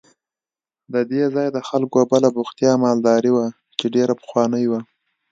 [0.93, 3.45] د دې ځای د خلکو بله بوختیا مالداري وه
[3.77, 4.79] چې ډېره پخوانۍ وه.